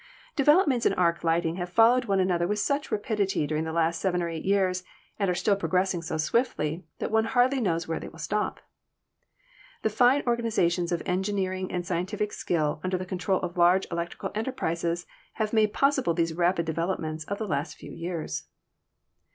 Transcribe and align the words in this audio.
Developments 0.35 0.87
in 0.87 0.95
arc 0.95 1.23
lighting 1.23 1.57
have 1.57 1.69
followed 1.69 2.05
one 2.05 2.19
another 2.19 2.47
with 2.47 2.57
such 2.57 2.91
rapidity 2.91 3.45
during 3.45 3.65
the 3.65 3.71
last 3.71 4.01
seven 4.01 4.23
or 4.23 4.29
eight 4.29 4.43
years, 4.45 4.83
and 5.19 5.29
are 5.29 5.35
still 5.35 5.55
progressing 5.55 6.01
so 6.01 6.17
swiftly, 6.17 6.83
that 6.97 7.11
one 7.11 7.25
hardly 7.25 7.61
knows 7.61 7.87
where 7.87 7.99
they 7.99 8.07
will 8.07 8.17
stop. 8.17 8.61
The 9.83 9.91
fine 9.91 10.23
organizations 10.25 10.91
of 10.91 11.03
engineer 11.05 11.53
ing 11.53 11.71
and 11.71 11.85
scientific 11.85 12.33
skill 12.33 12.81
under 12.83 12.97
the 12.97 13.05
control 13.05 13.41
of 13.41 13.57
large 13.57 13.85
electrical 13.91 14.31
enterprises 14.33 15.05
have 15.33 15.53
made 15.53 15.71
possible 15.71 16.15
these 16.15 16.33
rapid 16.33 16.65
developments 16.65 17.23
of 17.25 17.37
the 17.37 17.45
last 17.47 17.77
few 17.77 17.91
years. 17.91 18.45